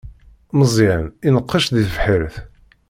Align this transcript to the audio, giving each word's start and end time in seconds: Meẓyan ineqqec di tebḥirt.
Meẓyan 0.57 1.03
ineqqec 1.27 1.65
di 1.73 1.83
tebḥirt. 1.87 2.35